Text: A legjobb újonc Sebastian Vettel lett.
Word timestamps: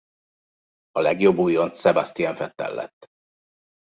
A 0.91 0.99
legjobb 0.99 1.37
újonc 1.37 1.79
Sebastian 1.79 2.35
Vettel 2.35 2.73
lett. 2.73 3.07